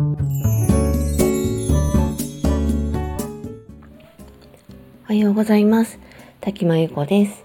[0.00, 0.02] お
[5.04, 5.98] はようございます。
[6.40, 7.44] 滝間由子です。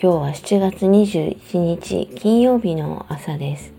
[0.00, 3.74] 今日は7月21日金曜日の朝です。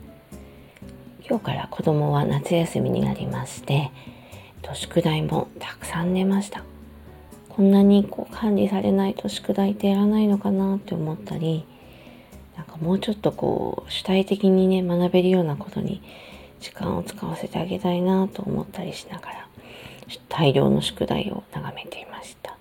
[1.27, 3.91] 今日から子供は夏休みになりまして
[4.75, 6.63] 宿題もたくさん寝ました。
[7.49, 11.65] こんなにこう管理されないと宿題ってやらないのかなって思ったり
[12.55, 16.03] なんかもうちょっとこう主体的にね学べるようなことに
[16.63, 19.47] 時間を使わせてあげたいなと思ったりしながら
[20.29, 22.57] 大量の宿題を眺めていました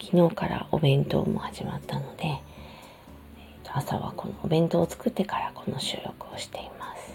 [0.00, 2.40] 昨日からお弁当も始まったので
[3.74, 7.14] 朝はこのお弁当を作ってからこの収録をしています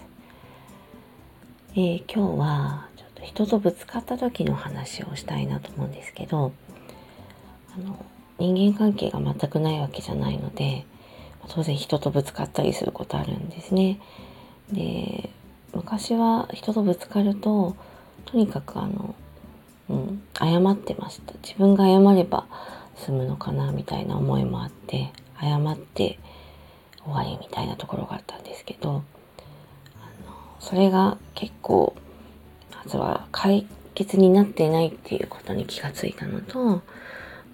[1.74, 6.52] えー、今日はちょっと人とぶつかった時の話をしたいなと思うんですけど
[7.76, 8.04] あの
[8.38, 10.86] 人間関係が全くないわけじゃないので
[11.48, 14.00] 当然人とぶつかったりすることあるんですね。
[14.72, 15.30] で
[15.78, 17.76] 昔は人とぶつかると
[18.26, 19.14] とにかくあの、
[19.88, 21.34] うん、謝ってました。
[21.42, 22.46] 自分が謝れば
[22.96, 26.18] 済むのかなみたいな思いもあって謝って
[27.04, 29.04] 終わりみたいなところがあったんですけど
[30.58, 31.94] それが結構
[32.74, 36.82] まずは解決になっていないっていうことに気がついたのと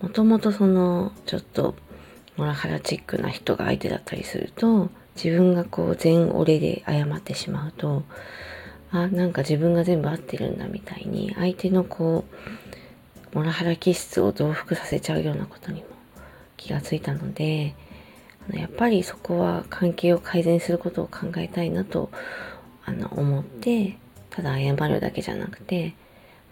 [0.00, 1.74] もともとそのちょっと
[2.36, 8.02] モラハラチックな人が相手だったりすると自分がこう全俺で謝ってしまうと
[8.90, 12.24] あなんか自分が全部合ってるんだみたいに相手のこ
[13.32, 15.86] うモラハラ気質を増幅させちゃうようなことにも
[16.56, 17.74] 気がついたので
[18.52, 22.10] やっぱりそこは関係を改善することを考えたいなと
[22.84, 23.96] あの思って
[24.30, 25.94] ただ謝るだけじゃなくて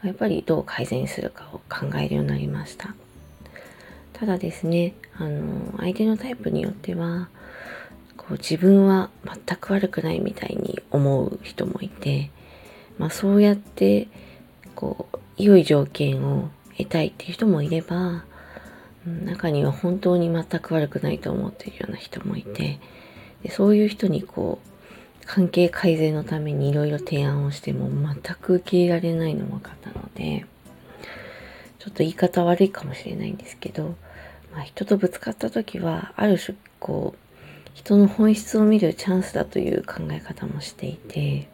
[0.02, 2.94] やっぱりどう改善するかを考えるようになりました。
[4.12, 7.28] ただですねあの相手のタイプによっては
[8.16, 12.30] こう自分は全く悪くないみたいに思う人もいて、
[12.98, 14.08] まあ、そうやって
[14.74, 18.24] こう良い条件を得たいっていう人もいれば
[19.06, 22.78] 中には本当に全く悪くないと思っているような人もいて
[23.42, 24.72] でそういう人にこう
[25.26, 30.46] 関係改善のためにいろいろ提案をしても全く受け入れられないのも分かったので
[31.78, 33.96] ちょっと言い方悪いかもしれないんですけど、
[34.52, 37.31] まあ、人とぶつかった時はある種こう
[37.74, 41.48] 人の本質を見るチャンスだという考え方もしていて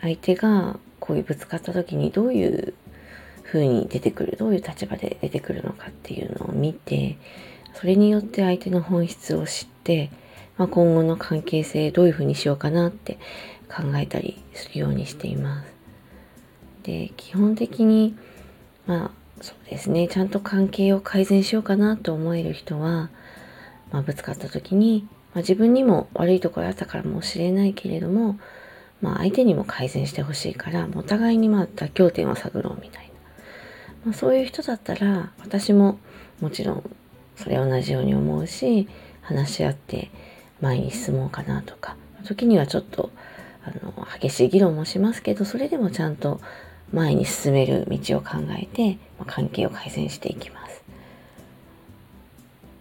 [0.00, 2.74] 相手がこういうぶつかった時にどういう
[3.44, 7.18] 風に出てくるどういう立場で出てくるのかっていうのを見て
[7.74, 10.10] それによって相手の本質を知って
[10.58, 13.18] まあ、今後の関係性どういうふうにしようかなって
[13.68, 15.72] 考えたりするようにしています。
[16.82, 18.16] で基本的に
[18.86, 19.10] まあ
[19.40, 23.10] そうですねちゃんと関係を改善しようかなと思える人は、
[23.92, 28.38] まあ、ぶつかった時に、まあ、自分にも悪いところあったからもしれないけれども、
[29.00, 33.10] まあ、相手にも改善してほしいからお互いにまあ妥協点を探ろうみたいな、
[34.06, 35.98] まあ、そういう人だったら私も
[36.40, 36.90] もちろん
[37.36, 38.88] それ同じように思うし
[39.22, 40.10] 話し合って
[40.60, 43.10] 前に進もうかなとか時にはちょっと
[43.64, 46.40] あの激しい議論もしますけどそれでもちゃんと
[46.92, 50.82] 前に進める道を考えて、ま関係を改善していきます。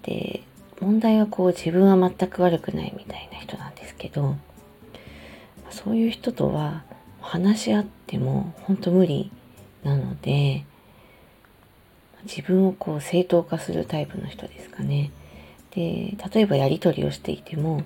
[0.04, 0.44] で
[0.82, 4.36] 問題はこう自分は全く悪くないみたいな人なんですけど
[5.70, 6.84] そういう人とは
[7.22, 9.32] 話し合っても本当無理
[9.84, 10.66] なので
[12.24, 15.12] 自分をこう正当化するタイプの人ですかね。
[15.72, 17.84] で例えばやり取りをしていても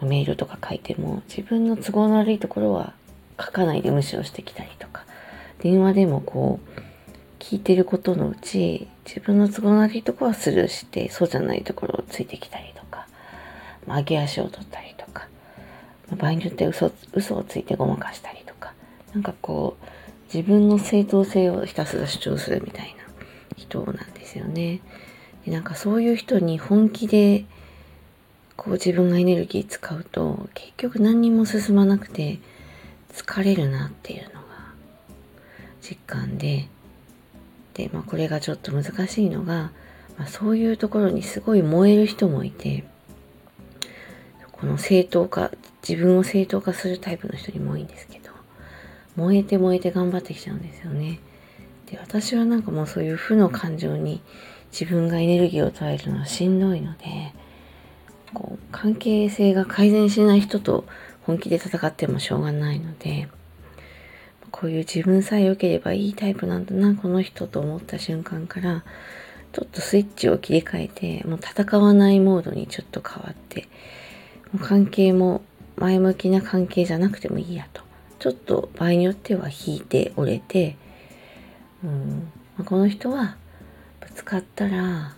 [0.00, 2.94] メールとか書いても自分の都合の悪いところは
[3.38, 5.04] 書かないで無視をしてきたりとか
[5.58, 6.80] 電話でもこう
[7.40, 13.08] 聞いてることのうち自分の都合の悪いとこはスルーしてそうじゃないところをついてきたりとか、
[13.88, 15.26] 上げ足を取ったりとか、
[16.16, 18.74] 場合によって嘘嘘をついてごまかしたりとか
[19.14, 19.84] なんかこう
[20.32, 23.02] 自分の正当性をひたすら主張するみたいな
[23.56, 24.80] 人なんですよね。
[25.44, 27.44] でなんかそういう人に本気で
[28.56, 32.38] こう自分がエネルギー使うと結局何にも進まなくて
[33.12, 34.40] 疲れるなっていうのが
[35.80, 36.68] 実感で
[37.80, 39.70] で、まあ、これがちょっと難しいのが、
[40.18, 42.84] まあ、そういうところにすごい燃える人もいて
[44.52, 45.50] この正当化
[45.86, 48.30] 自分を正当化するタイプの人にも多いんですけど
[49.16, 51.18] 燃えて燃えて頑張ってきちゃうんですよね。
[51.86, 54.20] で私はなんかもうそういう負の感情に
[54.70, 57.34] 自分がエネルギーを捉えるのはしんどいので
[58.32, 60.84] こう関係性が改善しない人と
[61.22, 63.28] 本気で戦ってもしょうがないので
[64.50, 68.84] こういう自分さえ良ければいいタイプなんだなこの人と思った瞬間から
[69.52, 73.68] ちょっとスイッチを切り替えてもう戦わないモードにちょっと変わって
[74.52, 75.42] もう関係も
[75.76, 77.82] 前向きな関係じゃなくてもいいやと。
[78.18, 80.76] ちょっと場合によっては引いて折れて、
[81.82, 83.36] うんまあ、この人は
[84.00, 85.16] ぶつかったら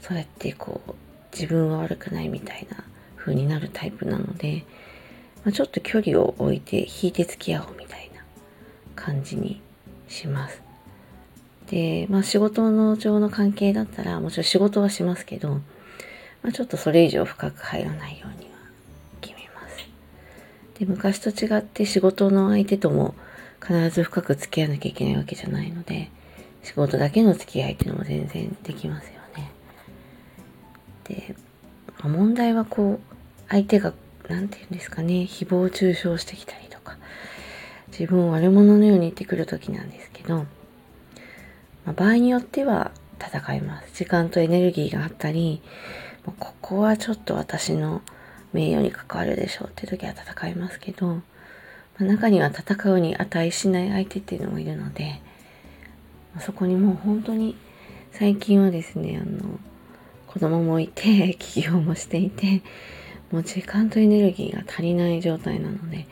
[0.00, 0.94] そうやってこう
[1.32, 2.84] 自分は悪くないみたいな
[3.16, 4.64] 風になるタイプなので、
[5.44, 7.85] まあ、ちょっと距離を置いて引いて付き合おうみたいな。
[8.96, 9.60] 感じに
[10.08, 10.60] します。
[11.70, 15.60] で、まあ仕事の上の関係だったらもちろん仕事はしますけど、
[16.42, 18.56] まあ、ちょっとそれ以上深く入らないようには
[19.20, 19.88] 決めます。
[20.78, 23.14] で、昔と違って仕事の相手とも
[23.60, 26.10] 必ず深く付き合わなきゃいけないわけじゃないので、
[26.62, 29.50] 仕事だけの付き合いっていうのも全然できますよね。
[31.04, 31.34] で、
[31.98, 33.16] まあ、問題はこう、
[33.48, 33.92] 相手が、
[34.28, 36.96] 何て言うんですかね、誹謗中傷してきたりとか、
[37.98, 40.44] 自分を悪者のように言ってくる時なんですけど、ま
[41.86, 42.90] あ、場合によっては
[43.20, 43.94] 戦います。
[43.94, 45.62] 時間とエネルギーがあったり、
[46.26, 48.02] もうここはちょっと私の
[48.52, 51.22] 名誉に関わるでしょうって時は戦いますけど、ま
[52.00, 55.22] あ、中には戦うに値しない相手っていうのもいるので、
[56.34, 57.56] ま、そこにもう本当に
[58.12, 59.58] 最近はですね、あの、
[60.26, 62.62] 子供もいて、 起業もしていて、
[63.30, 66.06] もう時間とエネルギーが足りない状態なので、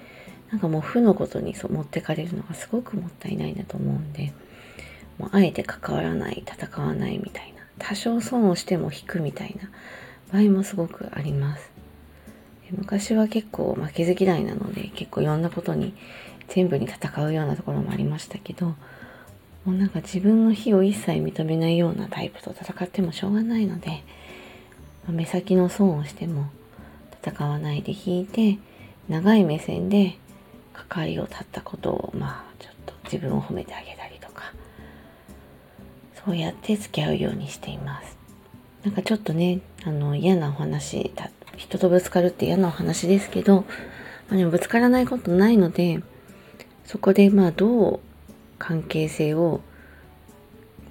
[0.55, 4.33] なんかもう負のことにそう持ってかれるのがすごくもったいないなと思うんで、
[5.19, 9.69] もうあえて関わらない、戦わないみたいな、多少損をしても引くみたいな
[10.33, 11.73] 場合もすごくあります。
[12.71, 15.93] 昔は結構負けず嫌いなので、結構いろんなことに
[16.47, 18.77] 全部に戦うようなところもありましたけど、
[19.65, 24.05] もうなんか自分の非を一切認めないようなタイプと戦ってもしょうがないので、
[25.09, 26.47] 目先の損をしても
[27.25, 28.59] 戦わないで引いて、
[29.09, 30.17] 長い目線で
[30.75, 34.53] 関わりを絶ったことを、まあちょっと自分を褒めてあげたりとか、
[36.25, 38.17] そうやって付き合うようにしています。
[38.85, 41.13] なんかちょっとね、あの嫌なお話、
[41.57, 43.63] 人とぶつかるって嫌なお話ですけど、
[44.29, 46.03] まあ、でもぶつからないことないので、
[46.85, 48.01] そこでまあどう
[48.59, 49.61] 関係性を、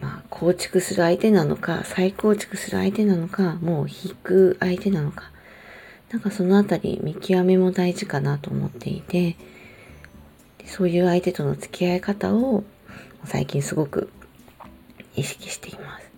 [0.02, 5.32] まあ、構築する相手なのか、再構築する相手なのか、もう引く相手なのか、
[6.12, 9.36] なんかそのあたり見極めも大事かなと思っていて、
[10.65, 12.63] そういう相手との付き合い方を
[13.25, 14.10] 最近すごく
[15.15, 16.12] 意識しています。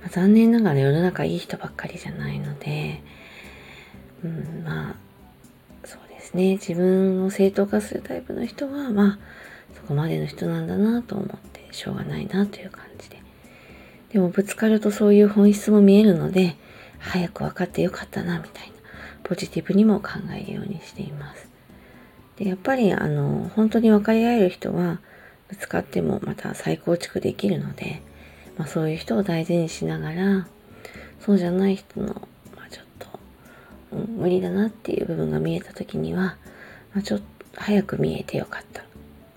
[0.00, 3.02] まあ、残念ながら世の中いい人ばっかりじゃないので、
[4.24, 4.94] うん、まあ、
[5.84, 6.52] そうですね。
[6.52, 9.18] 自分を正当化するタイプの人は、まあ、
[9.74, 13.18] そこまでの人なんだなと思ってしょうがないなという感じで。
[14.12, 16.56] でもぶつかるとそういう本質も見えるので、
[16.98, 18.72] 早く分かってよかったな、みたいな、
[19.22, 21.47] ポジティブにも考えるようにしています。
[22.38, 25.00] で、やっぱり、あの、本当に分かり合える人は、
[25.48, 28.02] ぶつかってもまた再構築できるので、
[28.56, 30.46] まあ、そういう人を大事にしながら
[31.20, 32.06] そうじゃない人の、
[32.54, 33.08] まあ、ちょっと、
[33.92, 36.36] うん、無理だなっていう部分が見えた時には、
[36.94, 37.24] まあ、ちょっと
[37.56, 38.84] 早く見えてよかった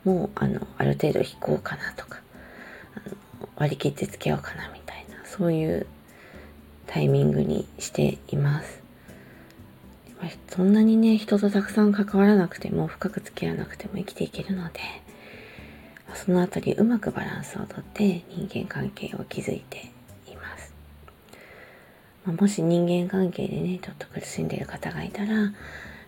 [0.04, 2.20] もうあのある程度引こうかなとか
[2.96, 3.16] あの
[3.56, 5.88] 割り切ってつけようかなみたいなそういう
[6.88, 8.81] タイミングにしています。
[10.48, 14.80] そんなにね、人とたくさん関わらなくても、深く付き合わなくても生きていけるので、
[16.14, 19.92] そのあたりうまくバランスをとって人間関係を築いて
[20.28, 20.74] います。
[22.26, 25.52] まあ、もし人間関係でね、ちょっと苦しんでいる方がいたら、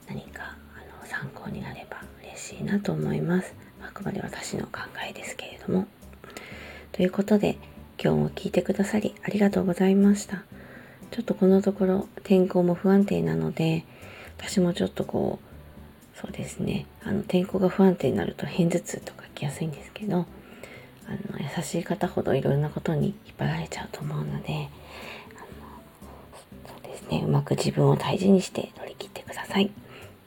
[0.07, 3.53] 何かあの参考になれば嬉しいなと思います。
[3.81, 5.87] あくまで私の考えですけれども。
[6.91, 7.57] ということで、
[8.03, 10.43] 今日も聞いてくださりありがとうございました。
[11.11, 13.85] ちょっとこのところ天候も不安定なので、
[14.37, 24.69] 私もちょっとこう、そうですねあの天候が不安定になると片頭痛とか来やすいんですけどあの優しい方ほどいろんなことに引っ張られちゃうと思うので
[26.67, 29.71] そうですねうまく自分を大事にして乗り切ってください。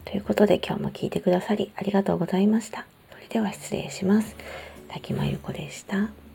[0.04, 2.86] ということで今日も聞いてくださりありがとうございました。
[3.10, 4.36] それでは失礼します。
[4.88, 6.25] 滝間由子でした。